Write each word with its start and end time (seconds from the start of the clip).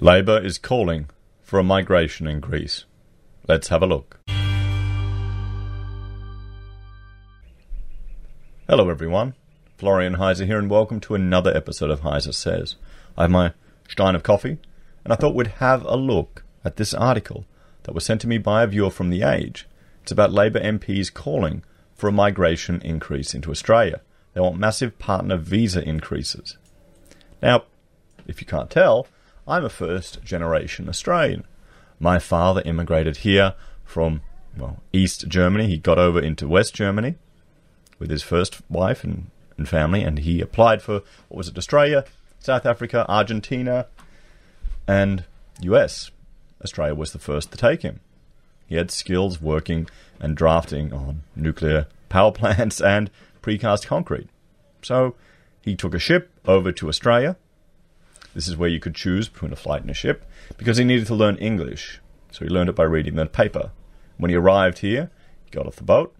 Labor 0.00 0.44
is 0.44 0.58
calling 0.58 1.08
for 1.40 1.60
a 1.60 1.64
migration 1.64 2.26
in 2.26 2.40
Greece. 2.40 2.84
Let's 3.46 3.68
have 3.68 3.80
a 3.80 3.86
look. 3.86 4.18
Hello, 8.68 8.90
everyone. 8.90 9.34
Florian 9.78 10.16
Heiser 10.16 10.46
here, 10.46 10.58
and 10.58 10.68
welcome 10.68 10.98
to 11.00 11.14
another 11.14 11.56
episode 11.56 11.90
of 11.90 12.00
Heiser 12.00 12.34
Says. 12.34 12.74
I 13.16 13.22
have 13.22 13.30
my 13.30 13.52
stein 13.88 14.16
of 14.16 14.24
coffee, 14.24 14.58
and 15.04 15.12
I 15.12 15.16
thought 15.16 15.36
we'd 15.36 15.46
have 15.46 15.84
a 15.84 15.96
look 15.96 16.42
at 16.64 16.76
this 16.76 16.92
article 16.92 17.44
that 17.84 17.94
was 17.94 18.04
sent 18.04 18.20
to 18.22 18.28
me 18.28 18.38
by 18.38 18.64
a 18.64 18.66
viewer 18.66 18.90
from 18.90 19.10
The 19.10 19.22
Age. 19.22 19.68
It's 20.02 20.10
about 20.10 20.32
Labor 20.32 20.60
MPs 20.60 21.14
calling 21.14 21.62
for 21.94 22.08
a 22.08 22.12
migration 22.12 22.82
increase 22.82 23.32
into 23.32 23.52
Australia. 23.52 24.00
They 24.32 24.40
want 24.40 24.58
massive 24.58 24.98
partner 24.98 25.36
visa 25.36 25.88
increases. 25.88 26.58
Now, 27.40 27.62
if 28.26 28.40
you 28.40 28.46
can't 28.46 28.70
tell, 28.70 29.06
I'm 29.46 29.64
a 29.64 29.70
first 29.70 30.22
generation 30.24 30.88
Australian. 30.88 31.44
My 32.00 32.18
father 32.18 32.62
immigrated 32.64 33.18
here 33.18 33.54
from, 33.84 34.22
well, 34.56 34.82
East 34.92 35.28
Germany. 35.28 35.66
He 35.66 35.76
got 35.76 35.98
over 35.98 36.20
into 36.20 36.48
West 36.48 36.74
Germany 36.74 37.16
with 37.98 38.10
his 38.10 38.22
first 38.22 38.60
wife 38.70 39.04
and, 39.04 39.30
and 39.58 39.68
family, 39.68 40.02
and 40.02 40.20
he 40.20 40.40
applied 40.40 40.82
for, 40.82 41.02
what 41.28 41.38
was 41.38 41.48
it, 41.48 41.58
Australia, 41.58 42.04
South 42.38 42.64
Africa, 42.64 43.04
Argentina, 43.08 43.86
and 44.86 45.24
US. 45.60 46.10
Australia 46.62 46.94
was 46.94 47.12
the 47.12 47.18
first 47.18 47.50
to 47.52 47.58
take 47.58 47.82
him. 47.82 48.00
He 48.66 48.76
had 48.76 48.90
skills 48.90 49.40
working 49.42 49.88
and 50.18 50.36
drafting 50.36 50.92
on 50.92 51.22
nuclear 51.36 51.86
power 52.08 52.32
plants 52.40 52.80
and 52.80 53.10
precast 53.42 53.86
concrete. 53.86 54.28
So 54.82 55.14
he 55.60 55.76
took 55.76 55.94
a 55.94 55.98
ship 55.98 56.30
over 56.46 56.72
to 56.72 56.88
Australia 56.88 57.36
this 58.34 58.48
is 58.48 58.56
where 58.56 58.68
you 58.68 58.80
could 58.80 58.94
choose 58.94 59.28
between 59.28 59.52
a 59.52 59.56
flight 59.56 59.82
and 59.82 59.90
a 59.90 59.94
ship, 59.94 60.24
because 60.58 60.76
he 60.76 60.84
needed 60.84 61.06
to 61.06 61.14
learn 61.14 61.36
English. 61.36 62.00
So 62.30 62.44
he 62.44 62.50
learned 62.50 62.68
it 62.68 62.76
by 62.76 62.82
reading 62.82 63.14
the 63.14 63.26
paper. 63.26 63.70
When 64.16 64.30
he 64.30 64.36
arrived 64.36 64.78
here, 64.78 65.10
he 65.44 65.50
got 65.50 65.66
off 65.66 65.76
the 65.76 65.84
boat 65.84 66.14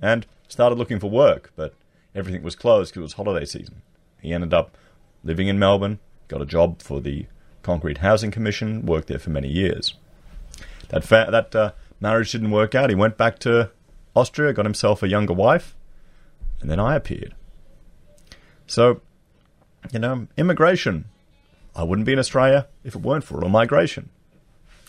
and 0.00 0.26
started 0.48 0.78
looking 0.78 1.00
for 1.00 1.10
work, 1.10 1.52
but 1.56 1.74
everything 2.14 2.42
was 2.42 2.54
closed 2.54 2.92
because 2.92 3.00
it 3.00 3.02
was 3.02 3.12
holiday 3.14 3.44
season. 3.44 3.82
He 4.20 4.32
ended 4.32 4.54
up 4.54 4.76
living 5.24 5.48
in 5.48 5.58
Melbourne, 5.58 5.98
got 6.28 6.42
a 6.42 6.46
job 6.46 6.80
for 6.80 7.00
the 7.00 7.26
Concrete 7.62 7.98
Housing 7.98 8.30
Commission, 8.30 8.86
worked 8.86 9.08
there 9.08 9.18
for 9.18 9.30
many 9.30 9.48
years. 9.48 9.94
That 10.88 11.04
fa- 11.04 11.28
that 11.30 11.54
uh, 11.54 11.72
marriage 12.00 12.32
didn't 12.32 12.50
work 12.50 12.74
out. 12.74 12.90
He 12.90 12.96
went 12.96 13.16
back 13.16 13.38
to 13.40 13.70
Austria, 14.14 14.52
got 14.52 14.64
himself 14.64 15.02
a 15.02 15.08
younger 15.08 15.32
wife, 15.32 15.74
and 16.60 16.70
then 16.70 16.78
I 16.78 16.96
appeared. 16.96 17.34
So, 18.66 19.00
you 19.92 19.98
know, 19.98 20.28
immigration 20.36 21.06
I 21.74 21.84
wouldn't 21.84 22.06
be 22.06 22.12
in 22.12 22.18
Australia 22.18 22.66
if 22.84 22.94
it 22.94 23.02
weren't 23.02 23.24
for 23.24 23.42
or 23.42 23.50
migration. 23.50 24.10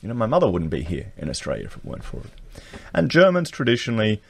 You 0.02 0.10
know, 0.10 0.16
my 0.16 0.26
mother 0.26 0.50
wouldn't 0.50 0.72
be 0.72 0.84
here 0.84 1.14
in 1.18 1.30
Australia 1.30 1.66
if 1.66 1.78
it 1.78 1.86
weren't 1.86 2.04
for 2.04 2.18
it. 2.18 2.62
And 2.94 3.10
Germans 3.10 3.50
traditionally 3.50 4.22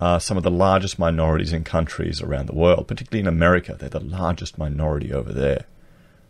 are 0.00 0.20
some 0.20 0.36
of 0.36 0.42
the 0.42 0.50
largest 0.50 0.98
minorities 0.98 1.52
in 1.52 1.64
countries 1.64 2.20
around 2.20 2.46
the 2.46 2.54
world, 2.54 2.88
particularly 2.88 3.20
in 3.20 3.26
America. 3.26 3.74
They're 3.78 3.88
the 3.88 4.00
largest 4.00 4.58
minority 4.58 5.12
over 5.12 5.32
there. 5.32 5.64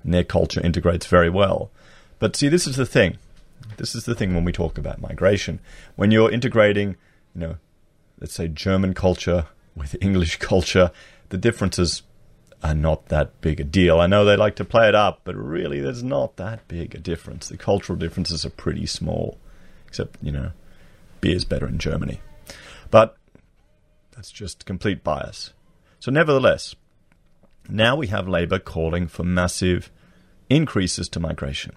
And 0.05 0.15
their 0.15 0.23
culture 0.23 0.61
integrates 0.61 1.07
very 1.07 1.31
well. 1.31 1.71
But 2.19 2.37
see, 2.37 2.49
this 2.49 2.67
is 2.67 2.77
the 2.77 2.87
thing. 2.87 3.19
This 3.79 3.95
is 3.95 4.05
the 4.05 4.15
thing 4.15 4.35
when 4.35 4.45
we 4.45 4.53
talk 4.53 4.79
about 4.79 5.01
migration. 5.01 5.59
When 5.97 6.11
you're 6.11 6.31
integrating, 6.31 6.97
you 7.35 7.41
know, 7.41 7.57
let's 8.21 8.35
say 8.35 8.47
German 8.47 8.95
culture 8.95 9.47
with 9.75 9.97
English 10.01 10.37
culture, 10.37 10.93
the 11.31 11.39
differences 11.39 12.03
are 12.65 12.75
not 12.75 13.09
that 13.09 13.43
big 13.43 13.61
a 13.61 13.65
deal. 13.65 14.01
I 14.01 14.07
know 14.07 14.25
they 14.25 14.37
like 14.37 14.57
to 14.57 14.65
play 14.65 14.89
it 14.89 14.95
up, 14.95 15.21
but 15.25 15.37
really 15.37 15.81
there's 15.81 16.03
not 16.03 16.37
that 16.37 16.67
big 16.67 16.95
a 16.95 16.99
difference. 16.99 17.49
The 17.49 17.59
cultural 17.59 17.99
differences 17.99 18.47
are 18.47 18.51
pretty 18.51 18.87
small, 18.87 19.39
except, 19.87 20.17
you 20.23 20.33
know, 20.33 20.53
beer's 21.21 21.45
better 21.45 21.69
in 21.69 21.79
Germany. 21.79 22.21
But 22.91 23.19
that's 24.13 24.31
just 24.31 24.65
complete 24.65 25.05
bias. 25.05 25.53
So, 26.01 26.11
nevertheless, 26.11 26.75
now 27.69 27.97
we 27.97 28.07
have 28.07 28.27
Labor 28.27 28.59
calling 28.59 29.09
for 29.09 29.25
massive 29.25 29.91
increases 30.49 31.09
to 31.11 31.21
migration 31.21 31.77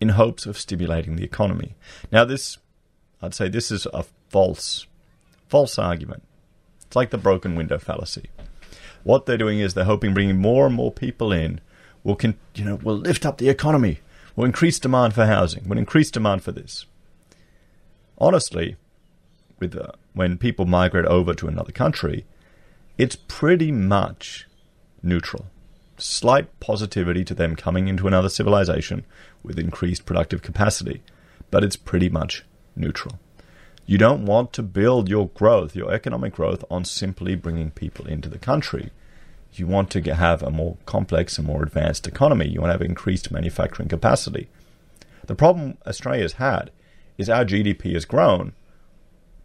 in 0.00 0.10
hopes 0.10 0.44
of 0.44 0.58
stimulating 0.58 1.14
the 1.14 1.24
economy. 1.24 1.76
Now, 2.10 2.24
this, 2.24 2.58
I'd 3.22 3.34
say, 3.34 3.48
this 3.48 3.70
is 3.70 3.86
a 3.94 4.04
false, 4.28 4.88
false 5.48 5.78
argument. 5.78 6.24
It's 6.84 6.96
like 6.96 7.10
the 7.10 7.18
broken 7.18 7.54
window 7.54 7.78
fallacy. 7.78 8.30
What 9.06 9.24
they're 9.24 9.38
doing 9.38 9.60
is 9.60 9.74
they're 9.74 9.84
hoping 9.84 10.14
bringing 10.14 10.38
more 10.38 10.66
and 10.66 10.74
more 10.74 10.90
people 10.90 11.30
in 11.30 11.60
will, 12.02 12.18
you 12.56 12.64
know, 12.64 12.74
will 12.74 12.96
lift 12.96 13.24
up 13.24 13.38
the 13.38 13.48
economy, 13.48 14.00
will 14.34 14.44
increase 14.44 14.80
demand 14.80 15.14
for 15.14 15.26
housing, 15.26 15.68
will 15.68 15.78
increase 15.78 16.10
demand 16.10 16.42
for 16.42 16.50
this. 16.50 16.86
Honestly, 18.18 18.74
with 19.60 19.76
uh, 19.76 19.92
when 20.14 20.38
people 20.38 20.66
migrate 20.66 21.04
over 21.04 21.34
to 21.34 21.46
another 21.46 21.70
country, 21.70 22.24
it's 22.98 23.14
pretty 23.28 23.70
much 23.70 24.48
neutral. 25.04 25.46
Slight 25.98 26.58
positivity 26.58 27.24
to 27.26 27.34
them 27.34 27.54
coming 27.54 27.86
into 27.86 28.08
another 28.08 28.28
civilization 28.28 29.06
with 29.44 29.56
increased 29.56 30.04
productive 30.04 30.42
capacity, 30.42 31.00
but 31.52 31.62
it's 31.62 31.76
pretty 31.76 32.08
much 32.08 32.44
neutral. 32.74 33.20
You 33.86 33.98
don't 33.98 34.26
want 34.26 34.52
to 34.54 34.64
build 34.64 35.08
your 35.08 35.28
growth, 35.28 35.76
your 35.76 35.92
economic 35.92 36.34
growth, 36.34 36.64
on 36.68 36.84
simply 36.84 37.36
bringing 37.36 37.70
people 37.70 38.06
into 38.06 38.28
the 38.28 38.38
country. 38.38 38.90
You 39.52 39.68
want 39.68 39.90
to 39.90 40.02
have 40.14 40.42
a 40.42 40.50
more 40.50 40.76
complex 40.86 41.38
and 41.38 41.46
more 41.46 41.62
advanced 41.62 42.06
economy. 42.06 42.48
You 42.48 42.60
want 42.60 42.70
to 42.70 42.74
have 42.74 42.82
increased 42.82 43.30
manufacturing 43.30 43.88
capacity. 43.88 44.48
The 45.26 45.36
problem 45.36 45.78
Australia's 45.86 46.34
had 46.34 46.70
is 47.16 47.30
our 47.30 47.44
GDP 47.44 47.94
has 47.94 48.04
grown, 48.04 48.52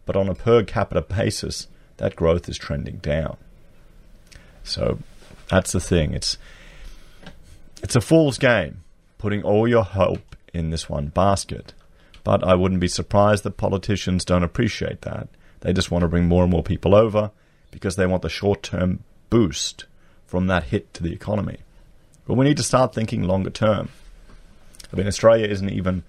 but 0.04 0.16
on 0.16 0.28
a 0.28 0.34
per 0.34 0.64
capita 0.64 1.02
basis, 1.02 1.68
that 1.98 2.16
growth 2.16 2.48
is 2.48 2.58
trending 2.58 2.96
down. 2.96 3.36
So 4.64 4.98
that's 5.48 5.72
the 5.72 5.80
thing. 5.80 6.14
It's 6.14 6.36
it's 7.82 7.96
a 7.96 8.00
fool's 8.00 8.38
game, 8.38 8.84
putting 9.18 9.42
all 9.42 9.66
your 9.66 9.84
hope 9.84 10.36
in 10.52 10.70
this 10.70 10.88
one 10.88 11.08
basket. 11.08 11.72
But 12.24 12.44
I 12.44 12.54
wouldn't 12.54 12.80
be 12.80 12.88
surprised 12.88 13.42
that 13.44 13.56
politicians 13.56 14.24
don't 14.24 14.44
appreciate 14.44 15.02
that. 15.02 15.28
They 15.60 15.72
just 15.72 15.90
want 15.90 16.02
to 16.02 16.08
bring 16.08 16.26
more 16.26 16.42
and 16.42 16.50
more 16.50 16.62
people 16.62 16.94
over 16.94 17.30
because 17.70 17.96
they 17.96 18.06
want 18.06 18.22
the 18.22 18.28
short 18.28 18.62
term 18.62 19.02
boost 19.30 19.86
from 20.26 20.46
that 20.46 20.64
hit 20.64 20.92
to 20.94 21.02
the 21.02 21.12
economy. 21.12 21.58
But 22.26 22.34
we 22.34 22.44
need 22.44 22.56
to 22.58 22.62
start 22.62 22.94
thinking 22.94 23.22
longer 23.22 23.50
term. 23.50 23.88
I 24.92 24.96
mean, 24.96 25.06
Australia 25.06 25.46
isn't 25.46 25.70
even 25.70 26.04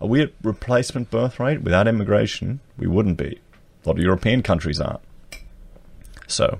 a 0.00 0.06
weird 0.06 0.32
replacement 0.42 1.10
birth 1.10 1.38
rate. 1.38 1.62
Without 1.62 1.88
immigration, 1.88 2.60
we 2.78 2.86
wouldn't 2.86 3.16
be. 3.16 3.40
A 3.84 3.88
lot 3.88 3.98
of 3.98 4.02
European 4.02 4.42
countries 4.42 4.80
aren't. 4.80 5.00
So, 6.26 6.58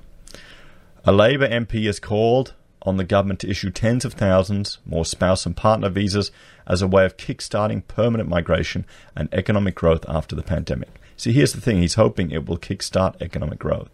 a 1.04 1.12
Labor 1.12 1.48
MP 1.48 1.86
has 1.86 2.00
called 2.00 2.54
on 2.82 2.96
the 2.96 3.04
government 3.04 3.41
to 3.41 3.50
issue 3.50 3.70
tens 3.70 4.04
of 4.04 4.14
thousands 4.14 4.78
more 4.86 5.04
spouse 5.04 5.46
and 5.46 5.56
partner 5.56 5.88
visas 5.88 6.30
as 6.66 6.82
a 6.82 6.86
way 6.86 7.04
of 7.04 7.16
kick-starting 7.16 7.82
permanent 7.82 8.28
migration 8.28 8.86
and 9.14 9.28
economic 9.32 9.74
growth 9.74 10.04
after 10.08 10.34
the 10.34 10.42
pandemic. 10.42 10.88
See, 11.16 11.32
here's 11.32 11.52
the 11.52 11.60
thing 11.60 11.78
he's 11.78 11.94
hoping 11.94 12.30
it 12.30 12.48
will 12.48 12.56
kick-start 12.56 13.20
economic 13.20 13.58
growth. 13.58 13.91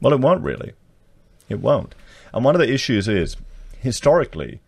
Well, 0.00 0.12
it 0.12 0.20
won't 0.20 0.42
really. 0.42 0.72
It 1.48 1.60
won't. 1.60 1.94
And 2.32 2.44
one 2.44 2.54
of 2.54 2.60
the 2.60 2.72
issues 2.72 3.08
is, 3.08 3.36
historically, 3.78 4.60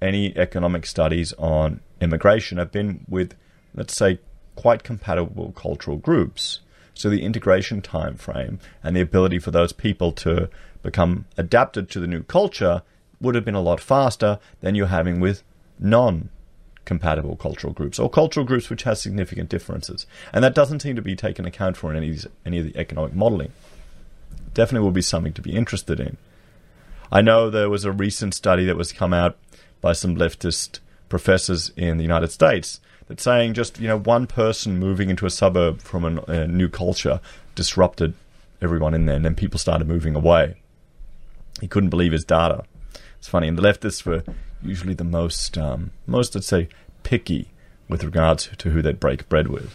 any 0.00 0.36
economic 0.36 0.86
studies 0.86 1.32
on 1.32 1.80
immigration 2.00 2.58
have 2.58 2.70
been 2.70 3.04
with, 3.08 3.34
let's 3.74 3.96
say, 3.96 4.20
quite 4.54 4.84
compatible 4.84 5.52
cultural 5.52 5.96
groups. 5.96 6.60
So 6.94 7.10
the 7.10 7.22
integration 7.22 7.80
time 7.80 8.16
frame 8.16 8.58
and 8.82 8.96
the 8.96 9.00
ability 9.00 9.38
for 9.38 9.50
those 9.50 9.72
people 9.72 10.12
to 10.12 10.48
become 10.82 11.26
adapted 11.36 11.90
to 11.90 12.00
the 12.00 12.06
new 12.06 12.22
culture 12.22 12.82
would 13.20 13.34
have 13.34 13.44
been 13.44 13.54
a 13.54 13.60
lot 13.60 13.80
faster 13.80 14.38
than 14.60 14.74
you're 14.74 14.86
having 14.86 15.20
with 15.20 15.42
non 15.78 16.30
compatible 16.84 17.36
cultural 17.36 17.72
groups 17.72 17.98
or 17.98 18.08
cultural 18.08 18.46
groups 18.46 18.70
which 18.70 18.84
have 18.84 18.96
significant 18.96 19.50
differences. 19.50 20.06
And 20.32 20.42
that 20.42 20.54
doesn't 20.54 20.80
seem 20.80 20.96
to 20.96 21.02
be 21.02 21.14
taken 21.14 21.44
account 21.44 21.76
for 21.76 21.92
in 21.92 22.02
any 22.02 22.18
any 22.46 22.58
of 22.58 22.64
the 22.64 22.76
economic 22.78 23.14
modeling. 23.14 23.52
Definitely 24.54 24.84
will 24.84 24.92
be 24.92 25.02
something 25.02 25.34
to 25.34 25.42
be 25.42 25.54
interested 25.54 26.00
in. 26.00 26.16
I 27.12 27.20
know 27.20 27.50
there 27.50 27.70
was 27.70 27.84
a 27.84 27.92
recent 27.92 28.34
study 28.34 28.64
that 28.66 28.76
was 28.76 28.92
come 28.92 29.12
out 29.12 29.36
by 29.80 29.92
some 29.92 30.16
leftist 30.16 30.80
professors 31.08 31.70
in 31.76 31.96
the 31.96 32.02
United 32.02 32.30
States 32.30 32.80
that 33.06 33.20
saying 33.20 33.54
just 33.54 33.80
you 33.80 33.88
know 33.88 33.98
one 33.98 34.26
person 34.26 34.78
moving 34.78 35.10
into 35.10 35.26
a 35.26 35.30
suburb 35.30 35.80
from 35.80 36.04
a, 36.04 36.22
a 36.22 36.46
new 36.46 36.68
culture 36.68 37.20
disrupted 37.54 38.14
everyone 38.62 38.94
in 38.94 39.06
there, 39.06 39.16
and 39.16 39.24
then 39.24 39.34
people 39.34 39.58
started 39.58 39.88
moving 39.88 40.14
away. 40.14 40.56
He 41.60 41.68
couldn't 41.68 41.90
believe 41.90 42.12
his 42.12 42.24
data. 42.24 42.64
It's 43.18 43.28
funny, 43.28 43.48
and 43.48 43.58
the 43.58 43.62
leftists 43.62 44.04
were 44.04 44.22
usually 44.62 44.94
the 44.94 45.04
most, 45.04 45.58
um, 45.58 45.90
most 46.06 46.36
I'd 46.36 46.44
say, 46.44 46.68
picky 47.02 47.50
with 47.88 48.04
regards 48.04 48.50
to 48.58 48.70
who 48.70 48.82
they'd 48.82 49.00
break 49.00 49.28
bread 49.28 49.48
with. 49.48 49.72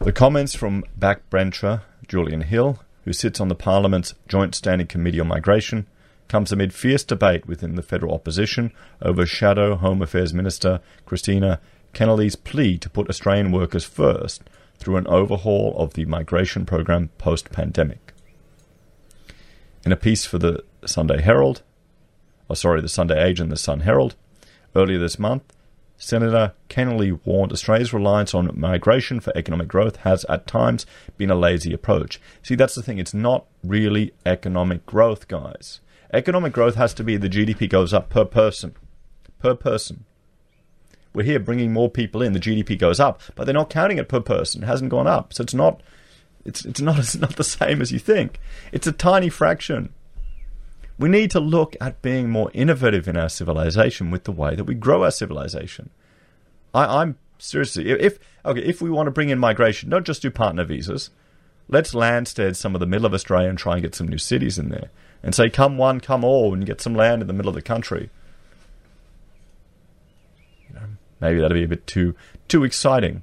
The 0.00 0.12
comments 0.12 0.54
from 0.54 0.84
backbencher 0.98 1.82
Julian 2.08 2.42
Hill, 2.42 2.80
who 3.04 3.12
sits 3.12 3.40
on 3.40 3.48
the 3.48 3.54
Parliament's 3.54 4.14
Joint 4.28 4.54
Standing 4.54 4.86
Committee 4.86 5.20
on 5.20 5.28
Migration, 5.28 5.86
comes 6.28 6.50
amid 6.50 6.72
fierce 6.74 7.04
debate 7.04 7.46
within 7.46 7.76
the 7.76 7.82
federal 7.82 8.14
opposition 8.14 8.72
over 9.00 9.26
Shadow 9.26 9.76
Home 9.76 10.02
Affairs 10.02 10.32
Minister 10.34 10.80
Kristina 11.06 11.58
Keneally's 11.92 12.36
plea 12.36 12.78
to 12.78 12.88
put 12.90 13.08
Australian 13.08 13.52
workers 13.52 13.84
first 13.84 14.42
through 14.78 14.96
an 14.96 15.06
overhaul 15.06 15.74
of 15.76 15.94
the 15.94 16.06
migration 16.06 16.64
program 16.64 17.10
post 17.18 17.52
pandemic. 17.52 18.11
In 19.84 19.90
a 19.92 19.96
piece 19.96 20.24
for 20.24 20.38
the 20.38 20.62
Sunday 20.86 21.20
Herald, 21.20 21.62
or 22.48 22.54
sorry, 22.54 22.80
the 22.80 22.88
Sunday 22.88 23.22
Age 23.22 23.40
and 23.40 23.50
the 23.50 23.56
Sun 23.56 23.80
Herald, 23.80 24.14
earlier 24.76 24.98
this 24.98 25.18
month, 25.18 25.42
Senator 25.96 26.52
Keneally 26.68 27.18
warned 27.24 27.52
Australia's 27.52 27.92
reliance 27.92 28.34
on 28.34 28.50
migration 28.58 29.20
for 29.20 29.32
economic 29.36 29.68
growth 29.68 29.96
has 29.96 30.24
at 30.24 30.46
times 30.46 30.86
been 31.16 31.30
a 31.30 31.34
lazy 31.34 31.72
approach. 31.72 32.20
See, 32.42 32.54
that's 32.54 32.74
the 32.74 32.82
thing, 32.82 32.98
it's 32.98 33.14
not 33.14 33.46
really 33.64 34.12
economic 34.24 34.86
growth, 34.86 35.28
guys. 35.28 35.80
Economic 36.12 36.52
growth 36.52 36.74
has 36.74 36.92
to 36.94 37.04
be 37.04 37.16
the 37.16 37.28
GDP 37.28 37.68
goes 37.68 37.92
up 37.92 38.10
per 38.10 38.24
person. 38.24 38.74
Per 39.38 39.54
person. 39.54 40.04
We're 41.14 41.24
here 41.24 41.40
bringing 41.40 41.72
more 41.72 41.90
people 41.90 42.22
in, 42.22 42.32
the 42.32 42.40
GDP 42.40 42.78
goes 42.78 43.00
up, 43.00 43.20
but 43.34 43.44
they're 43.44 43.54
not 43.54 43.70
counting 43.70 43.98
it 43.98 44.08
per 44.08 44.20
person. 44.20 44.62
It 44.62 44.66
hasn't 44.66 44.90
gone 44.90 45.06
up. 45.06 45.32
So 45.32 45.42
it's 45.42 45.54
not 45.54 45.82
it's 46.44 46.64
it's 46.64 46.80
not 46.80 46.98
it's 47.00 47.16
not 47.16 47.36
the 47.36 47.44
same 47.44 47.80
as 47.80 47.92
you 47.92 47.98
think. 47.98 48.38
It's 48.72 48.86
a 48.86 48.92
tiny 48.92 49.28
fraction. 49.28 49.92
We 50.98 51.08
need 51.08 51.30
to 51.32 51.40
look 51.40 51.74
at 51.80 52.02
being 52.02 52.30
more 52.30 52.50
innovative 52.54 53.08
in 53.08 53.16
our 53.16 53.28
civilization 53.28 54.10
with 54.10 54.24
the 54.24 54.32
way 54.32 54.54
that 54.54 54.64
we 54.64 54.74
grow 54.74 55.04
our 55.04 55.10
civilization. 55.10 55.90
I, 56.74 57.02
am 57.02 57.18
seriously 57.38 57.90
if 57.90 58.18
okay 58.44 58.62
if 58.62 58.80
we 58.80 58.90
want 58.90 59.06
to 59.06 59.10
bring 59.10 59.30
in 59.30 59.38
migration, 59.38 59.90
don't 59.90 60.06
just 60.06 60.22
do 60.22 60.30
partner 60.30 60.64
visas. 60.64 61.10
Let's 61.68 61.94
landstead 61.94 62.56
some 62.56 62.74
of 62.74 62.80
the 62.80 62.86
middle 62.86 63.06
of 63.06 63.14
Australia 63.14 63.48
and 63.48 63.58
try 63.58 63.74
and 63.74 63.82
get 63.82 63.94
some 63.94 64.08
new 64.08 64.18
cities 64.18 64.58
in 64.58 64.68
there, 64.68 64.90
and 65.22 65.34
say 65.34 65.48
come 65.48 65.78
one, 65.78 66.00
come 66.00 66.24
all, 66.24 66.52
and 66.52 66.66
get 66.66 66.80
some 66.80 66.94
land 66.94 67.22
in 67.22 67.28
the 67.28 67.34
middle 67.34 67.48
of 67.48 67.54
the 67.54 67.62
country. 67.62 68.10
Maybe 71.20 71.40
that'd 71.40 71.54
be 71.54 71.62
a 71.62 71.68
bit 71.68 71.86
too 71.86 72.14
too 72.48 72.64
exciting. 72.64 73.22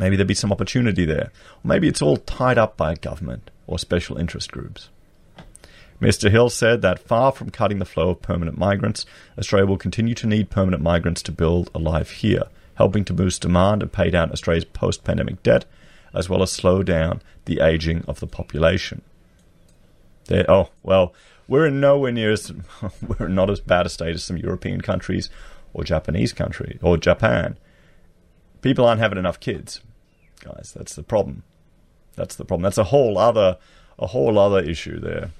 Maybe 0.00 0.16
there'd 0.16 0.26
be 0.26 0.34
some 0.34 0.50
opportunity 0.50 1.04
there. 1.04 1.30
Or 1.62 1.68
maybe 1.68 1.86
it's 1.86 2.00
all 2.00 2.16
tied 2.16 2.56
up 2.56 2.78
by 2.78 2.94
government 2.94 3.50
or 3.66 3.78
special 3.78 4.16
interest 4.16 4.50
groups. 4.50 4.88
Mr. 6.00 6.30
Hill 6.30 6.48
said 6.48 6.80
that 6.80 7.06
far 7.06 7.30
from 7.32 7.50
cutting 7.50 7.78
the 7.78 7.84
flow 7.84 8.08
of 8.08 8.22
permanent 8.22 8.56
migrants, 8.56 9.04
Australia 9.38 9.66
will 9.66 9.76
continue 9.76 10.14
to 10.14 10.26
need 10.26 10.48
permanent 10.48 10.82
migrants 10.82 11.22
to 11.24 11.32
build 11.32 11.70
a 11.74 11.78
life 11.78 12.12
here, 12.12 12.44
helping 12.76 13.04
to 13.04 13.12
boost 13.12 13.42
demand 13.42 13.82
and 13.82 13.92
pay 13.92 14.08
down 14.08 14.32
Australia's 14.32 14.64
post 14.64 15.04
pandemic 15.04 15.42
debt, 15.42 15.66
as 16.14 16.30
well 16.30 16.42
as 16.42 16.50
slow 16.50 16.82
down 16.82 17.20
the 17.44 17.60
ageing 17.60 18.02
of 18.08 18.20
the 18.20 18.26
population. 18.26 19.02
There, 20.28 20.50
oh, 20.50 20.70
well, 20.82 21.12
we're 21.46 21.66
in 21.66 21.78
nowhere 21.78 22.10
near 22.10 22.32
as, 22.32 22.50
we're 23.18 23.28
not 23.28 23.50
as 23.50 23.60
bad 23.60 23.84
a 23.84 23.90
state 23.90 24.14
as 24.14 24.24
some 24.24 24.38
European 24.38 24.80
countries 24.80 25.28
or 25.74 25.84
Japanese 25.84 26.32
country 26.32 26.78
or 26.80 26.96
Japan. 26.96 27.58
People 28.62 28.86
aren't 28.86 29.00
having 29.02 29.18
enough 29.18 29.38
kids, 29.38 29.82
guys. 30.40 30.72
That's 30.76 30.94
the 30.94 31.02
problem. 31.02 31.44
That's 32.16 32.36
the 32.36 32.44
problem. 32.44 32.64
That's 32.64 32.78
a 32.78 32.84
whole 32.84 33.18
other, 33.18 33.58
a 33.98 34.08
whole 34.08 34.38
other 34.38 34.60
issue 34.60 34.98
there. 34.98 35.30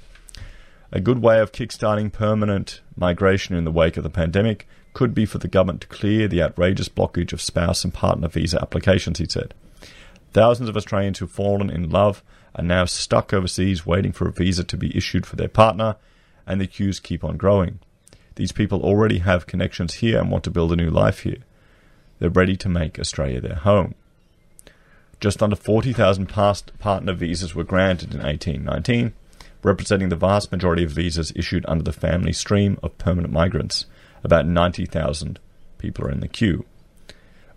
A 0.92 1.00
good 1.00 1.22
way 1.22 1.40
of 1.40 1.52
kickstarting 1.52 2.12
permanent 2.12 2.80
migration 2.96 3.54
in 3.54 3.64
the 3.64 3.70
wake 3.70 3.96
of 3.96 4.02
the 4.02 4.10
pandemic 4.10 4.66
could 4.92 5.14
be 5.14 5.24
for 5.24 5.38
the 5.38 5.48
government 5.48 5.82
to 5.82 5.86
clear 5.86 6.26
the 6.26 6.42
outrageous 6.42 6.88
blockage 6.88 7.32
of 7.32 7.40
spouse 7.40 7.84
and 7.84 7.94
partner 7.94 8.28
visa 8.28 8.60
applications, 8.60 9.18
he 9.18 9.26
said. 9.28 9.54
Thousands 10.32 10.68
of 10.68 10.76
Australians 10.76 11.18
who've 11.18 11.30
fallen 11.30 11.70
in 11.70 11.90
love 11.90 12.22
are 12.54 12.64
now 12.64 12.84
stuck 12.84 13.32
overseas 13.32 13.86
waiting 13.86 14.12
for 14.12 14.28
a 14.28 14.32
visa 14.32 14.64
to 14.64 14.76
be 14.76 14.96
issued 14.96 15.26
for 15.26 15.36
their 15.36 15.48
partner, 15.48 15.96
and 16.46 16.60
the 16.60 16.66
queues 16.66 16.98
keep 16.98 17.22
on 17.22 17.36
growing. 17.36 17.78
These 18.34 18.52
people 18.52 18.82
already 18.82 19.18
have 19.18 19.46
connections 19.46 19.94
here 19.94 20.18
and 20.18 20.30
want 20.30 20.44
to 20.44 20.50
build 20.50 20.72
a 20.72 20.76
new 20.76 20.90
life 20.90 21.20
here. 21.20 21.44
They're 22.18 22.30
ready 22.30 22.56
to 22.56 22.68
make 22.68 22.98
Australia 22.98 23.40
their 23.40 23.56
home. 23.56 23.94
Just 25.20 25.42
under 25.42 25.54
40,000 25.54 26.30
past 26.30 26.72
partner 26.78 27.12
visas 27.12 27.54
were 27.54 27.62
granted 27.62 28.14
in 28.14 28.22
1819, 28.22 29.12
representing 29.62 30.08
the 30.08 30.16
vast 30.16 30.50
majority 30.50 30.82
of 30.82 30.90
visas 30.90 31.30
issued 31.36 31.66
under 31.68 31.84
the 31.84 31.92
family 31.92 32.32
stream 32.32 32.78
of 32.82 32.96
permanent 32.96 33.32
migrants. 33.32 33.84
About 34.24 34.46
90,000 34.46 35.38
people 35.76 36.06
are 36.06 36.10
in 36.10 36.20
the 36.20 36.28
queue. 36.28 36.64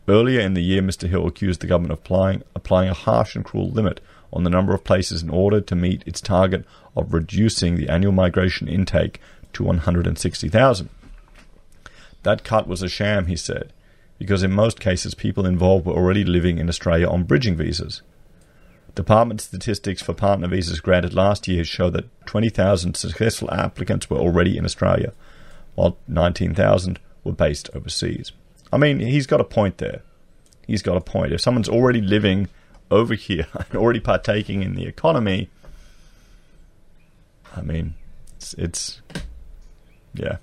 Earlier 0.10 0.42
in 0.42 0.54
the 0.54 0.62
year, 0.62 0.82
Mr. 0.82 1.08
Hill 1.08 1.26
accused 1.26 1.62
the 1.62 1.68
government 1.68 1.94
of 1.94 2.00
applying, 2.00 2.44
applying 2.54 2.90
a 2.90 2.94
harsh 2.94 3.34
and 3.34 3.46
cruel 3.46 3.72
limit 3.72 4.02
on 4.34 4.44
the 4.44 4.50
number 4.50 4.74
of 4.74 4.84
places 4.84 5.24
in 5.24 5.30
order 5.30 5.62
to 5.62 5.76
meet 5.76 6.04
its 6.06 6.20
target 6.20 6.66
of 6.98 7.14
reducing 7.14 7.76
the 7.76 7.88
annual 7.88 8.12
migration 8.12 8.68
intake 8.68 9.22
to 9.54 9.64
160,000. 9.64 10.90
That 12.24 12.44
cut 12.44 12.68
was 12.68 12.82
a 12.82 12.90
sham, 12.90 13.28
he 13.28 13.38
said, 13.38 13.72
because 14.24 14.42
in 14.42 14.54
most 14.54 14.80
cases 14.80 15.14
people 15.14 15.46
involved 15.46 15.86
were 15.86 15.92
already 15.92 16.24
living 16.24 16.58
in 16.58 16.70
Australia 16.70 17.10
on 17.10 17.24
bridging 17.24 17.58
visas. 17.58 18.02
Department 18.96 19.42
statistics 19.42 20.02
for 20.02 20.14
partner 20.14 20.48
visas 20.48 20.80
granted 20.80 21.14
last 21.14 21.46
year 21.46 21.66
show 21.66 21.90
that 21.90 22.06
20,000 22.26 22.96
successful 22.96 23.52
applicants 23.52 24.10
were 24.10 24.16
already 24.16 24.58
in 24.58 24.64
Australia, 24.64 25.12
while 25.76 25.98
19,000 26.08 27.02
were 27.26 27.34
based 27.34 27.70
overseas. 27.76 28.32
I 28.72 28.78
mean, 28.78 29.02
he's 29.02 29.28
got 29.28 29.42
a 29.42 29.44
point 29.44 29.80
there. 29.80 30.04
He's 30.66 30.82
got 30.82 30.96
a 30.96 31.02
point. 31.02 31.34
If 31.34 31.42
someone's 31.42 31.68
already 31.68 32.00
living 32.00 32.48
over 32.90 33.16
here 33.16 33.48
and 33.54 33.76
already 33.76 34.00
partaking 34.00 34.64
in 34.64 34.76
the 34.76 34.86
economy, 34.86 35.50
I 37.54 37.62
mean, 37.62 37.96
it's, 38.38 38.54
it's 38.54 39.02
yeah. 40.14 40.38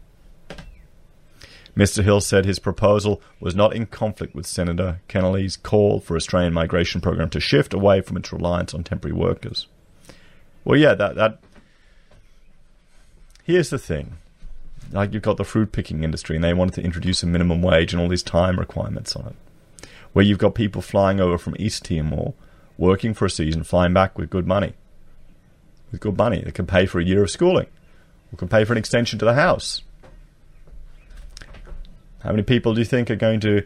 Mr. 1.81 2.05
Hill 2.05 2.21
said 2.21 2.44
his 2.44 2.59
proposal 2.59 3.23
was 3.41 3.55
not 3.55 3.75
in 3.75 3.87
conflict 3.87 4.35
with 4.35 4.44
Senator 4.44 5.00
Keneally's 5.09 5.56
call 5.56 5.99
for 5.99 6.15
Australian 6.15 6.53
migration 6.53 7.00
program 7.00 7.31
to 7.31 7.41
shift 7.41 7.73
away 7.73 8.03
from 8.03 8.19
its 8.19 8.31
reliance 8.31 8.75
on 8.75 8.85
temporary 8.85 9.17
workers. 9.17 9.67
Well, 10.62 10.79
yeah, 10.79 10.93
that 10.93 11.15
that. 11.15 11.38
Here's 13.44 13.71
the 13.71 13.79
thing, 13.79 14.19
like 14.93 15.15
you've 15.15 15.23
got 15.23 15.38
the 15.38 15.44
fruit 15.44 15.73
picking 15.73 16.05
industry, 16.05 16.37
and 16.37 16.44
they 16.44 16.53
wanted 16.53 16.75
to 16.75 16.82
introduce 16.82 17.23
a 17.23 17.27
minimum 17.27 17.62
wage 17.62 17.94
and 17.94 18.03
all 18.03 18.11
these 18.11 18.23
time 18.23 18.59
requirements 18.59 19.17
on 19.17 19.29
it, 19.29 19.88
where 20.12 20.25
you've 20.25 20.37
got 20.37 20.55
people 20.55 20.82
flying 20.82 21.19
over 21.19 21.38
from 21.38 21.56
East 21.59 21.87
Timor, 21.87 22.35
working 22.77 23.15
for 23.15 23.25
a 23.25 23.31
season, 23.31 23.65
flying 23.65 23.94
back 23.94 24.19
with 24.19 24.29
good 24.29 24.47
money, 24.47 24.75
with 25.91 26.03
good 26.03 26.19
money 26.19 26.43
that 26.43 26.53
can 26.53 26.67
pay 26.67 26.85
for 26.85 27.00
a 27.00 27.05
year 27.05 27.23
of 27.23 27.31
schooling, 27.31 27.69
or 28.31 28.37
can 28.37 28.49
pay 28.49 28.67
for 28.67 28.75
an 28.75 28.79
extension 28.79 29.19
to 29.19 29.25
the 29.25 29.32
house 29.32 29.81
how 32.20 32.31
many 32.31 32.43
people 32.43 32.75
do 32.75 32.81
you 32.81 32.84
think 32.84 33.11
are 33.11 33.17
going 33.17 33.40
to 33.40 33.64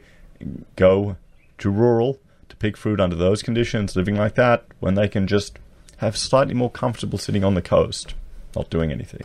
go 0.77 1.17
to 1.59 1.71
rural 1.71 2.19
to 2.49 2.57
pick 2.57 2.77
fruit 2.77 3.01
under 3.01 3.17
those 3.17 3.43
conditions, 3.43 3.97
living 3.97 4.17
like 4.17 4.35
that, 4.35 4.65
when 4.81 4.95
they 4.95 5.09
can 5.09 5.27
just 5.27 5.59
have 5.99 6.17
slightly 6.17 6.55
more 6.55 6.71
comfortable 6.71 7.19
sitting 7.19 7.45
on 7.45 7.55
the 7.55 7.63
coast, 7.63 8.15
not 8.55 8.71
doing 8.71 8.93
anything? 8.93 9.25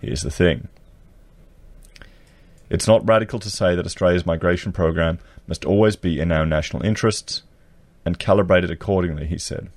Here's 0.00 0.22
the 0.22 0.30
thing. 0.30 0.68
It's 2.68 2.88
not 2.88 3.06
radical 3.06 3.38
to 3.38 3.50
say 3.50 3.74
that 3.74 3.86
Australia's 3.86 4.26
migration 4.26 4.72
program 4.72 5.18
must 5.46 5.64
always 5.64 5.96
be 5.96 6.18
in 6.18 6.32
our 6.32 6.46
national 6.46 6.84
interests 6.84 7.42
and 8.04 8.18
calibrated 8.18 8.70
accordingly, 8.70 9.26
he 9.26 9.38
said. 9.38 9.70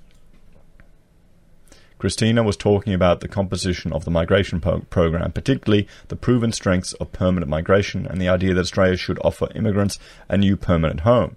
Kristina 2.00 2.44
was 2.44 2.58
talking 2.58 2.94
about 2.94 3.22
the 3.22 3.28
composition 3.28 3.94
of 3.94 4.06
the 4.06 4.12
migration 4.12 4.60
po- 4.60 4.82
program, 4.90 5.32
particularly 5.32 5.88
the 6.10 6.16
proven 6.16 6.52
strengths 6.52 6.94
of 6.94 7.12
permanent 7.12 7.50
migration 7.50 8.06
and 8.06 8.20
the 8.20 8.28
idea 8.28 8.54
that 8.54 8.62
Australia 8.62 8.98
should 8.98 9.20
offer 9.24 9.48
immigrants 9.56 9.98
a 10.28 10.38
new 10.38 10.58
permanent 10.58 11.02
home. 11.02 11.36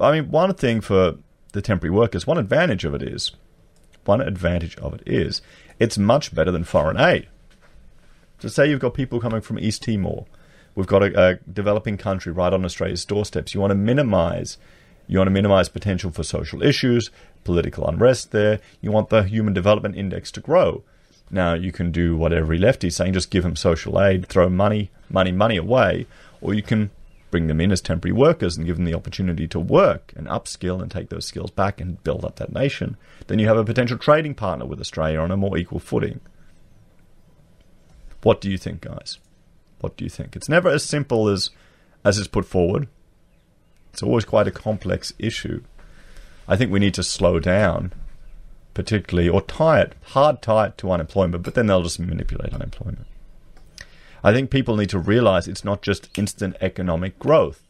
I 0.00 0.12
mean, 0.12 0.30
one 0.30 0.52
thing 0.54 0.80
for 0.80 1.16
the 1.52 1.62
temporary 1.62 1.94
workers, 1.94 2.26
one 2.26 2.38
advantage 2.38 2.84
of 2.84 2.94
it 2.94 3.02
is, 3.02 3.32
one 4.04 4.20
advantage 4.20 4.76
of 4.78 4.94
it 4.94 5.02
is, 5.06 5.42
it's 5.78 5.98
much 5.98 6.34
better 6.34 6.50
than 6.50 6.64
foreign 6.64 6.98
aid. 6.98 7.28
So, 8.38 8.48
say 8.48 8.68
you've 8.68 8.80
got 8.80 8.94
people 8.94 9.20
coming 9.20 9.42
from 9.42 9.58
East 9.58 9.82
Timor, 9.82 10.24
we've 10.74 10.86
got 10.86 11.02
a, 11.02 11.28
a 11.28 11.34
developing 11.50 11.96
country 11.98 12.32
right 12.32 12.52
on 12.52 12.64
Australia's 12.64 13.04
doorsteps. 13.04 13.54
You 13.54 13.60
want 13.60 13.72
to 13.72 13.76
minimise 13.76 14.56
you 15.10 15.18
want 15.18 15.26
to 15.26 15.32
minimize 15.32 15.68
potential 15.68 16.12
for 16.12 16.22
social 16.22 16.62
issues, 16.62 17.10
political 17.42 17.84
unrest 17.88 18.30
there. 18.30 18.60
You 18.80 18.92
want 18.92 19.08
the 19.08 19.24
Human 19.24 19.52
Development 19.52 19.96
Index 19.96 20.30
to 20.30 20.40
grow. 20.40 20.84
Now, 21.32 21.54
you 21.54 21.72
can 21.72 21.90
do 21.90 22.16
what 22.16 22.32
every 22.32 22.58
lefty 22.58 22.86
is 22.86 22.96
saying, 22.96 23.14
just 23.14 23.28
give 23.28 23.42
them 23.42 23.56
social 23.56 24.00
aid, 24.00 24.28
throw 24.28 24.48
money, 24.48 24.92
money, 25.08 25.32
money 25.32 25.56
away, 25.56 26.06
or 26.40 26.54
you 26.54 26.62
can 26.62 26.90
bring 27.32 27.48
them 27.48 27.60
in 27.60 27.72
as 27.72 27.80
temporary 27.80 28.12
workers 28.12 28.56
and 28.56 28.66
give 28.66 28.76
them 28.76 28.84
the 28.84 28.94
opportunity 28.94 29.48
to 29.48 29.58
work 29.58 30.12
and 30.14 30.28
upskill 30.28 30.80
and 30.80 30.92
take 30.92 31.08
those 31.08 31.26
skills 31.26 31.50
back 31.50 31.80
and 31.80 32.02
build 32.04 32.24
up 32.24 32.36
that 32.36 32.52
nation. 32.52 32.96
Then 33.26 33.40
you 33.40 33.48
have 33.48 33.56
a 33.56 33.64
potential 33.64 33.98
trading 33.98 34.34
partner 34.34 34.64
with 34.64 34.80
Australia 34.80 35.18
on 35.18 35.32
a 35.32 35.36
more 35.36 35.58
equal 35.58 35.80
footing. 35.80 36.20
What 38.22 38.40
do 38.40 38.48
you 38.48 38.58
think, 38.58 38.82
guys? 38.82 39.18
What 39.80 39.96
do 39.96 40.04
you 40.04 40.10
think? 40.10 40.36
It's 40.36 40.48
never 40.48 40.68
as 40.68 40.84
simple 40.84 41.28
as 41.28 41.50
as 42.04 42.16
is 42.16 42.28
put 42.28 42.44
forward. 42.44 42.86
It's 43.92 44.02
always 44.02 44.24
quite 44.24 44.46
a 44.46 44.52
complex 44.52 45.12
issue. 45.18 45.62
I 46.48 46.56
think 46.56 46.70
we 46.70 46.80
need 46.80 46.94
to 46.94 47.02
slow 47.02 47.38
down 47.38 47.92
particularly, 48.74 49.28
or 49.28 49.42
tie 49.42 49.80
it, 49.80 49.94
hard 50.02 50.42
tie 50.42 50.66
it 50.66 50.78
to 50.78 50.90
unemployment, 50.90 51.42
but 51.42 51.54
then 51.54 51.66
they'll 51.66 51.82
just 51.82 52.00
manipulate 52.00 52.54
unemployment. 52.54 53.06
I 54.22 54.32
think 54.32 54.50
people 54.50 54.76
need 54.76 54.90
to 54.90 54.98
realize 54.98 55.48
it's 55.48 55.64
not 55.64 55.82
just 55.82 56.16
instant 56.18 56.56
economic 56.60 57.18
growth. 57.18 57.62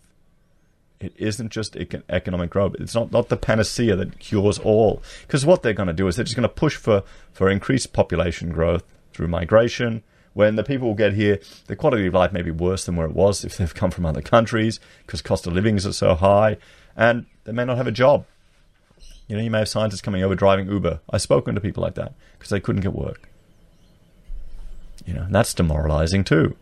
It 0.99 1.15
isn't 1.17 1.49
just 1.49 1.77
economic 1.77 2.51
growth. 2.51 2.77
It's 2.79 2.95
not, 2.95 3.11
not 3.11 3.29
the 3.29 3.37
panacea 3.37 3.97
that 3.97 4.19
cures 4.19 4.59
all. 4.59 5.03
Because 5.23 5.47
what 5.47 5.63
they're 5.63 5.73
going 5.73 5.87
to 5.87 5.95
do 5.95 6.07
is 6.09 6.17
they're 6.17 6.25
just 6.25 6.37
going 6.37 6.49
to 6.49 6.49
push 6.49 6.77
for, 6.77 7.03
for 7.33 7.49
increased 7.49 7.93
population 7.93 8.51
growth 8.51 8.85
through 9.15 9.29
migration. 9.29 10.03
When 10.33 10.57
the 10.57 10.63
people 10.63 10.95
get 10.95 11.15
here, 11.15 11.41
the 11.67 11.77
quality 11.77 12.07
of 12.07 12.15
life 12.15 12.33
may 12.33 12.43
be 12.43 12.51
worse 12.51 12.85
than 12.85 12.97
where 12.97 13.07
it 13.07 13.15
was 13.15 13.45
if 13.45 13.57
they've 13.57 13.75
come 13.75 13.91
from 13.91 14.07
other 14.07 14.23
countries 14.23 14.79
because 15.05 15.23
cost 15.23 15.47
of 15.47 15.53
living 15.53 15.77
is 15.77 15.97
so 15.97 16.15
high, 16.15 16.57
and 16.97 17.27
they 17.45 17.53
may 17.53 17.65
not 17.65 17.77
have 17.77 17.89
a 17.89 17.93
job. 17.93 18.27
You 19.27 19.37
know, 19.37 19.43
you 19.43 19.51
may 19.51 19.61
have 19.61 19.69
scientists 19.69 20.01
coming 20.01 20.23
over 20.23 20.35
driving 20.35 20.69
Uber. 20.69 21.01
I've 21.11 21.23
spoken 21.23 21.55
to 21.55 21.61
people 21.61 21.83
like 21.83 21.95
that 21.95 22.15
because 22.39 22.51
they 22.51 22.61
couldn't 22.61 22.83
get 22.83 22.93
work. 22.93 23.29
You 25.05 25.15
know, 25.15 25.27
that's 25.31 25.55
demoralizing 25.55 26.25
too. 26.25 26.57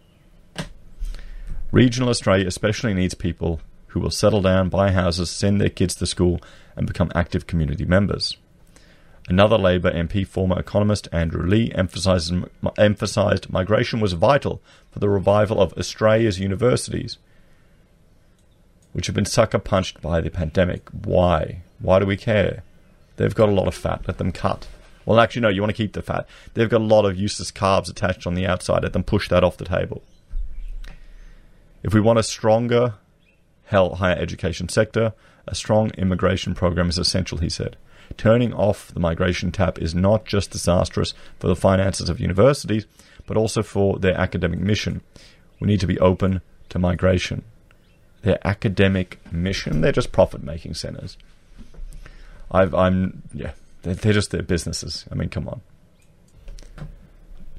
Regional 1.70 2.08
Australia 2.08 2.46
especially 2.46 2.94
needs 2.94 3.14
people 3.14 3.60
who 3.88 4.00
will 4.00 4.10
settle 4.10 4.42
down, 4.42 4.68
buy 4.68 4.90
houses, 4.92 5.30
send 5.30 5.60
their 5.60 5.68
kids 5.68 5.94
to 5.96 6.06
school, 6.06 6.40
and 6.76 6.86
become 6.86 7.10
active 7.14 7.46
community 7.46 7.84
members. 7.84 8.36
Another 9.28 9.58
Labor 9.58 9.92
MP, 9.92 10.26
former 10.26 10.58
economist 10.58 11.06
Andrew 11.12 11.68
emphasized, 11.74 12.32
emphasized 12.78 13.52
migration 13.52 14.00
was 14.00 14.14
vital 14.14 14.62
for 14.90 15.00
the 15.00 15.08
revival 15.10 15.60
of 15.60 15.74
Australia's 15.74 16.40
universities, 16.40 17.18
which 18.92 19.06
have 19.06 19.14
been 19.14 19.26
sucker 19.26 19.58
punched 19.58 20.00
by 20.00 20.22
the 20.22 20.30
pandemic. 20.30 20.88
Why? 20.90 21.60
Why 21.78 21.98
do 21.98 22.06
we 22.06 22.16
care? 22.16 22.62
They've 23.16 23.34
got 23.34 23.50
a 23.50 23.52
lot 23.52 23.68
of 23.68 23.74
fat. 23.74 24.08
Let 24.08 24.16
them 24.16 24.32
cut. 24.32 24.66
Well, 25.04 25.20
actually, 25.20 25.42
no, 25.42 25.48
you 25.48 25.60
want 25.60 25.70
to 25.70 25.82
keep 25.82 25.92
the 25.92 26.02
fat. 26.02 26.26
They've 26.54 26.68
got 26.68 26.80
a 26.80 26.84
lot 26.84 27.04
of 27.04 27.16
useless 27.16 27.52
carbs 27.52 27.90
attached 27.90 28.26
on 28.26 28.34
the 28.34 28.46
outside. 28.46 28.82
Let 28.82 28.94
them 28.94 29.04
push 29.04 29.28
that 29.28 29.44
off 29.44 29.58
the 29.58 29.64
table. 29.66 30.02
If 31.82 31.92
we 31.92 32.00
want 32.00 32.18
a 32.18 32.22
stronger 32.22 32.94
hell, 33.66 33.96
higher 33.96 34.16
education 34.16 34.70
sector, 34.70 35.12
a 35.46 35.54
strong 35.54 35.90
immigration 35.98 36.54
program 36.54 36.88
is 36.88 36.96
essential, 36.96 37.38
he 37.38 37.50
said. 37.50 37.76
Turning 38.16 38.52
off 38.52 38.88
the 38.88 39.00
migration 39.00 39.52
tap 39.52 39.78
is 39.78 39.94
not 39.94 40.24
just 40.24 40.50
disastrous 40.50 41.14
for 41.38 41.46
the 41.46 41.56
finances 41.56 42.08
of 42.08 42.20
universities, 42.20 42.86
but 43.26 43.36
also 43.36 43.62
for 43.62 43.98
their 43.98 44.16
academic 44.16 44.60
mission. 44.60 45.02
We 45.60 45.66
need 45.66 45.80
to 45.80 45.86
be 45.86 45.98
open 45.98 46.40
to 46.70 46.78
migration. 46.78 47.42
Their 48.22 48.38
academic 48.46 49.18
mission, 49.30 49.80
they're 49.80 49.92
just 49.92 50.12
profit 50.12 50.42
making 50.42 50.74
centers. 50.74 51.16
i 52.50 52.62
am 52.62 53.22
yeah, 53.32 53.52
they're, 53.82 53.94
they're 53.94 54.12
just 54.12 54.30
their 54.30 54.42
businesses. 54.42 55.04
I 55.12 55.14
mean, 55.14 55.28
come 55.28 55.48
on. 55.48 55.60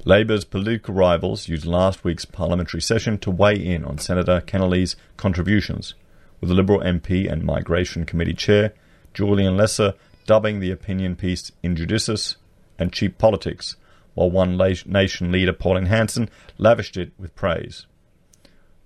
Labor's 0.04 0.44
political 0.44 0.94
rivals 0.94 1.48
used 1.48 1.66
last 1.66 2.04
week's 2.04 2.24
parliamentary 2.24 2.80
session 2.80 3.18
to 3.18 3.30
weigh 3.30 3.54
in 3.54 3.84
on 3.84 3.98
Senator 3.98 4.40
Keneally's 4.40 4.96
contributions, 5.18 5.94
with 6.40 6.48
the 6.48 6.54
Liberal 6.54 6.80
MP 6.80 7.30
and 7.30 7.44
Migration 7.44 8.06
Committee 8.06 8.34
Chair 8.34 8.72
Julian 9.12 9.56
Leeser 9.56 9.94
dubbing 10.26 10.60
the 10.60 10.70
opinion 10.70 11.16
piece 11.16 11.52
injudicious 11.62 12.36
and 12.78 12.92
cheap 12.92 13.18
politics, 13.18 13.76
while 14.14 14.30
One 14.30 14.56
Nation 14.56 15.32
leader 15.32 15.52
Pauline 15.52 15.86
Hanson 15.86 16.28
lavished 16.58 16.96
it 16.96 17.12
with 17.18 17.34
praise. 17.34 17.86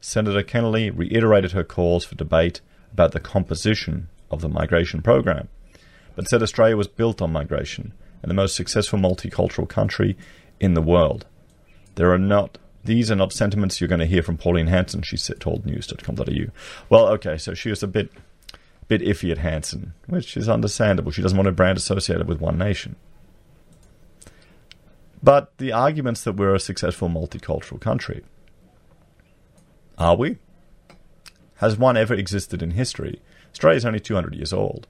Senator 0.00 0.42
Keneally 0.42 0.92
reiterated 0.94 1.52
her 1.52 1.64
calls 1.64 2.04
for 2.04 2.14
debate 2.14 2.60
about 2.92 3.12
the 3.12 3.20
composition 3.20 4.08
of 4.30 4.40
the 4.40 4.48
migration 4.48 5.00
program, 5.00 5.48
but 6.14 6.28
said 6.28 6.42
Australia 6.42 6.76
was 6.76 6.88
built 6.88 7.22
on 7.22 7.32
migration 7.32 7.92
and 8.22 8.30
the 8.30 8.34
most 8.34 8.54
successful 8.54 8.98
multicultural 8.98 9.68
country 9.68 10.16
in 10.60 10.74
the 10.74 10.82
world. 10.82 11.26
There 11.94 12.12
are 12.12 12.18
not 12.18 12.58
these 12.84 13.10
are 13.10 13.16
not 13.16 13.32
sentiments 13.32 13.80
you're 13.80 13.88
going 13.88 14.00
to 14.00 14.06
hear 14.06 14.22
from 14.22 14.36
Pauline 14.36 14.66
Hanson, 14.66 15.00
she 15.00 15.16
said 15.16 15.40
told 15.40 15.64
news.com.au. 15.64 16.50
Well, 16.90 17.08
okay, 17.08 17.38
so 17.38 17.54
she 17.54 17.70
was 17.70 17.82
a 17.82 17.86
bit 17.86 18.10
bit 18.88 19.00
iffy 19.02 19.30
at 19.30 19.38
Hanson, 19.38 19.94
which 20.06 20.36
is 20.36 20.48
understandable. 20.48 21.10
She 21.10 21.22
doesn't 21.22 21.36
want 21.36 21.46
her 21.46 21.52
brand 21.52 21.78
associated 21.78 22.28
with 22.28 22.40
one 22.40 22.58
nation. 22.58 22.96
But 25.22 25.56
the 25.56 25.72
arguments 25.72 26.22
that 26.24 26.36
we're 26.36 26.54
a 26.54 26.60
successful 26.60 27.08
multicultural 27.08 27.80
country, 27.80 28.22
are 29.96 30.16
we? 30.16 30.38
Has 31.56 31.78
one 31.78 31.96
ever 31.96 32.14
existed 32.14 32.62
in 32.62 32.72
history? 32.72 33.22
Australia 33.50 33.76
is 33.76 33.86
only 33.86 34.00
200 34.00 34.34
years 34.34 34.52
old. 34.52 34.86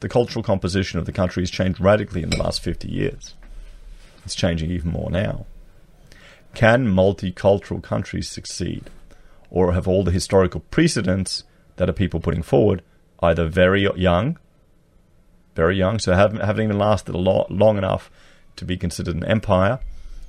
The 0.00 0.08
cultural 0.08 0.42
composition 0.42 0.98
of 0.98 1.06
the 1.06 1.12
country 1.12 1.42
has 1.42 1.50
changed 1.50 1.80
radically 1.80 2.22
in 2.22 2.30
the 2.30 2.36
last 2.36 2.62
50 2.62 2.88
years. 2.88 3.34
It's 4.24 4.34
changing 4.34 4.70
even 4.70 4.90
more 4.90 5.10
now. 5.10 5.46
Can 6.54 6.86
multicultural 6.86 7.82
countries 7.82 8.28
succeed? 8.28 8.90
Or 9.50 9.72
have 9.72 9.88
all 9.88 10.04
the 10.04 10.10
historical 10.10 10.60
precedents 10.60 11.44
that 11.76 11.88
are 11.88 11.94
people 11.94 12.20
putting 12.20 12.42
forward 12.42 12.82
either 13.20 13.46
very 13.46 13.88
young, 13.96 14.38
very 15.54 15.76
young, 15.76 15.98
so 15.98 16.14
haven't, 16.14 16.40
haven't 16.40 16.64
even 16.64 16.78
lasted 16.78 17.14
lot, 17.14 17.50
long 17.50 17.78
enough 17.78 18.10
to 18.56 18.64
be 18.64 18.76
considered 18.76 19.16
an 19.16 19.24
empire, 19.24 19.80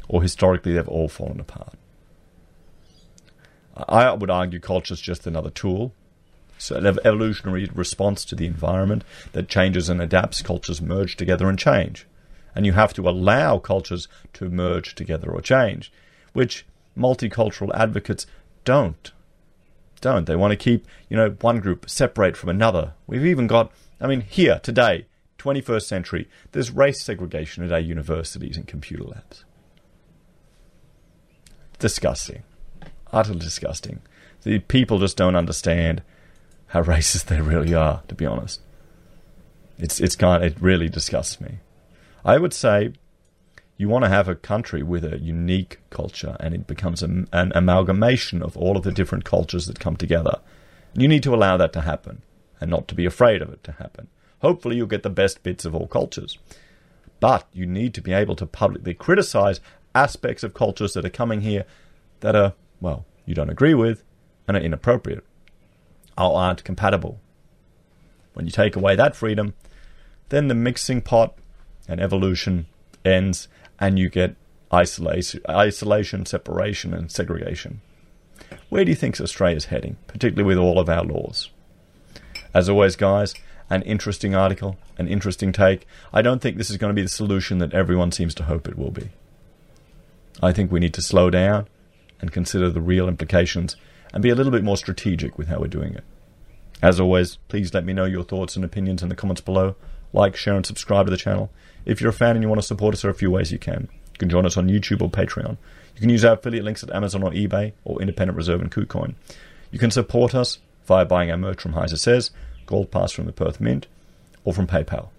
or 0.07 0.21
historically 0.21 0.73
they've 0.73 0.87
all 0.87 1.09
fallen 1.09 1.39
apart? 1.39 1.73
I 3.75 4.13
would 4.13 4.29
argue 4.29 4.59
culture 4.59 4.93
is 4.93 5.01
just 5.01 5.27
another 5.27 5.49
tool. 5.49 5.93
So 6.57 6.77
an 6.77 6.85
evolutionary 6.85 7.69
response 7.73 8.23
to 8.25 8.35
the 8.35 8.45
environment 8.45 9.03
that 9.33 9.49
changes 9.49 9.89
and 9.89 10.01
adapts, 10.01 10.41
cultures 10.41 10.81
merge 10.81 11.17
together 11.17 11.49
and 11.49 11.59
change 11.59 12.05
and 12.55 12.65
you 12.65 12.71
have 12.71 12.93
to 12.93 13.07
allow 13.07 13.59
cultures 13.59 14.07
to 14.33 14.49
merge 14.49 14.95
together 14.95 15.29
or 15.31 15.41
change, 15.41 15.91
which 16.33 16.65
multicultural 16.97 17.69
advocates 17.75 18.25
don't. 18.63 19.11
Don't. 20.05 20.25
They 20.25 20.35
want 20.35 20.51
to 20.51 20.55
keep, 20.55 20.85
you 21.09 21.17
know, 21.17 21.31
one 21.41 21.59
group 21.59 21.89
separate 21.89 22.37
from 22.37 22.49
another. 22.49 22.93
We've 23.07 23.25
even 23.25 23.47
got, 23.47 23.71
I 23.99 24.05
mean, 24.05 24.21
here 24.21 24.59
today, 24.61 25.07
21st 25.39 25.81
century, 25.81 26.29
there's 26.51 26.69
race 26.69 27.01
segregation 27.01 27.63
at 27.63 27.71
our 27.71 27.79
universities 27.79 28.55
and 28.55 28.67
computer 28.67 29.03
labs. 29.03 29.45
Disgusting. 31.79 32.43
Utterly 33.11 33.39
disgusting. 33.39 34.03
The 34.43 34.59
people 34.59 34.99
just 34.99 35.17
don't 35.17 35.35
understand 35.35 36.03
how 36.67 36.83
racist 36.83 37.25
they 37.25 37.41
really 37.41 37.73
are, 37.73 38.03
to 38.07 38.13
be 38.13 38.27
honest. 38.27 38.61
It's 39.79 39.99
it's 39.99 40.15
kind 40.15 40.43
it 40.43 40.61
really 40.61 40.87
disgusts 40.87 41.41
me. 41.41 41.61
I 42.23 42.37
would 42.37 42.53
say 42.53 42.93
you 43.77 43.89
want 43.89 44.05
to 44.05 44.09
have 44.09 44.27
a 44.27 44.35
country 44.35 44.81
with 44.81 45.03
a 45.03 45.19
unique 45.19 45.79
culture 45.89 46.37
and 46.39 46.53
it 46.53 46.65
becomes 46.65 47.03
a, 47.03 47.25
an 47.33 47.51
amalgamation 47.53 48.41
of 48.41 48.55
all 48.55 48.77
of 48.77 48.83
the 48.83 48.91
different 48.91 49.25
cultures 49.25 49.67
that 49.67 49.79
come 49.79 49.97
together. 49.97 50.39
And 50.93 51.01
you 51.01 51.07
need 51.07 51.23
to 51.23 51.35
allow 51.35 51.57
that 51.57 51.73
to 51.73 51.81
happen 51.81 52.21
and 52.61 52.71
not 52.71 52.87
to 52.87 52.95
be 52.95 53.05
afraid 53.05 53.41
of 53.41 53.49
it 53.49 53.63
to 53.65 53.73
happen. 53.73 54.07
Hopefully, 54.41 54.77
you'll 54.77 54.87
get 54.87 55.03
the 55.03 55.09
best 55.09 55.43
bits 55.43 55.65
of 55.65 55.75
all 55.75 55.87
cultures. 55.87 56.37
But 57.19 57.47
you 57.51 57.65
need 57.65 57.93
to 57.95 58.01
be 58.01 58.13
able 58.13 58.35
to 58.35 58.45
publicly 58.45 58.93
criticize 58.93 59.59
aspects 59.93 60.43
of 60.43 60.53
cultures 60.53 60.93
that 60.93 61.05
are 61.05 61.09
coming 61.09 61.41
here 61.41 61.65
that 62.19 62.35
are, 62.35 62.53
well, 62.79 63.05
you 63.25 63.33
don't 63.33 63.49
agree 63.49 63.73
with 63.73 64.03
and 64.47 64.55
are 64.55 64.61
inappropriate 64.61 65.23
or 66.17 66.37
aren't 66.37 66.63
compatible. 66.63 67.19
When 68.33 68.45
you 68.45 68.51
take 68.51 68.75
away 68.75 68.95
that 68.95 69.15
freedom, 69.15 69.53
then 70.29 70.47
the 70.47 70.55
mixing 70.55 71.01
pot 71.01 71.37
and 71.87 71.99
evolution 71.99 72.67
ends, 73.03 73.47
and 73.79 73.99
you 73.99 74.09
get 74.09 74.35
isolation, 74.73 75.41
isolation, 75.49 76.25
separation, 76.25 76.93
and 76.93 77.11
segregation. 77.11 77.81
Where 78.69 78.83
do 78.83 78.91
you 78.91 78.95
think 78.95 79.19
Australia's 79.19 79.65
heading, 79.65 79.97
particularly 80.07 80.47
with 80.47 80.57
all 80.57 80.79
of 80.79 80.89
our 80.89 81.03
laws? 81.03 81.49
As 82.53 82.69
always, 82.69 82.95
guys, 82.95 83.33
an 83.69 83.81
interesting 83.83 84.35
article, 84.35 84.77
an 84.97 85.07
interesting 85.07 85.51
take. 85.51 85.87
I 86.13 86.21
don't 86.21 86.41
think 86.41 86.57
this 86.57 86.69
is 86.69 86.77
going 86.77 86.91
to 86.91 86.95
be 86.95 87.01
the 87.01 87.07
solution 87.07 87.57
that 87.59 87.73
everyone 87.73 88.11
seems 88.11 88.35
to 88.35 88.43
hope 88.43 88.67
it 88.67 88.77
will 88.77 88.91
be. 88.91 89.09
I 90.41 90.51
think 90.51 90.71
we 90.71 90.79
need 90.79 90.93
to 90.95 91.01
slow 91.01 91.29
down 91.29 91.67
and 92.19 92.31
consider 92.31 92.69
the 92.69 92.81
real 92.81 93.07
implications 93.07 93.75
and 94.13 94.21
be 94.21 94.29
a 94.29 94.35
little 94.35 94.51
bit 94.51 94.63
more 94.63 94.77
strategic 94.77 95.37
with 95.37 95.47
how 95.47 95.59
we're 95.59 95.67
doing 95.67 95.93
it. 95.95 96.03
As 96.81 96.99
always, 96.99 97.37
please 97.47 97.73
let 97.73 97.85
me 97.85 97.93
know 97.93 98.05
your 98.05 98.23
thoughts 98.23 98.55
and 98.55 98.63
opinions 98.63 99.01
in 99.01 99.09
the 99.09 99.15
comments 99.15 99.41
below. 99.41 99.75
Like, 100.15 100.37
share, 100.37 100.55
and 100.55 100.65
subscribe 100.65 101.07
to 101.07 101.11
the 101.11 101.17
channel. 101.17 101.51
If 101.85 101.99
you're 101.99 102.09
a 102.09 102.13
fan 102.13 102.37
and 102.37 102.41
you 102.41 102.47
want 102.47 102.61
to 102.61 102.67
support 102.67 102.93
us, 102.93 103.01
there 103.01 103.09
are 103.09 103.13
a 103.13 103.17
few 103.17 103.29
ways 103.29 103.51
you 103.51 103.59
can. 103.59 103.89
You 104.13 104.17
can 104.17 104.29
join 104.29 104.45
us 104.45 104.55
on 104.55 104.69
YouTube 104.69 105.01
or 105.01 105.09
Patreon. 105.09 105.57
You 105.93 105.99
can 105.99 106.09
use 106.09 106.23
our 106.23 106.35
affiliate 106.35 106.63
links 106.63 106.83
at 106.83 106.95
Amazon 106.95 107.21
or 107.21 107.31
eBay 107.31 107.73
or 107.83 107.99
Independent 107.99 108.37
Reserve 108.37 108.61
and 108.61 108.71
KuCoin. 108.71 109.15
You 109.71 109.77
can 109.77 109.91
support 109.91 110.33
us 110.33 110.59
via 110.87 111.03
buying 111.03 111.31
our 111.31 111.37
merch 111.37 111.61
from 111.61 111.73
Heiser 111.73 111.99
Says, 111.99 112.31
Gold 112.65 112.91
Pass 112.91 113.11
from 113.11 113.25
the 113.25 113.33
Perth 113.33 113.59
Mint, 113.59 113.87
or 114.45 114.53
from 114.53 114.67
PayPal. 114.67 115.09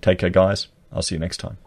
Take 0.00 0.20
care, 0.20 0.30
guys. 0.30 0.68
I'll 0.92 1.02
see 1.02 1.16
you 1.16 1.20
next 1.20 1.38
time. 1.38 1.58